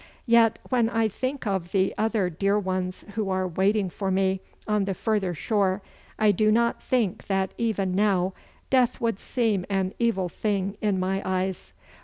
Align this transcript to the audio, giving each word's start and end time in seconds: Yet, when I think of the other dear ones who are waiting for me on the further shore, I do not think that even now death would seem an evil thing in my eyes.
Yet, 0.25 0.57
when 0.69 0.89
I 0.89 1.07
think 1.07 1.45
of 1.45 1.73
the 1.73 1.93
other 1.95 2.27
dear 2.27 2.57
ones 2.57 3.05
who 3.13 3.29
are 3.29 3.47
waiting 3.47 3.87
for 3.91 4.09
me 4.09 4.41
on 4.67 4.85
the 4.85 4.95
further 4.95 5.35
shore, 5.35 5.83
I 6.17 6.31
do 6.31 6.51
not 6.51 6.81
think 6.81 7.27
that 7.27 7.53
even 7.59 7.93
now 7.93 8.33
death 8.71 8.99
would 8.99 9.19
seem 9.19 9.63
an 9.69 9.93
evil 9.99 10.27
thing 10.27 10.75
in 10.81 10.99
my 10.99 11.21
eyes. 11.23 11.71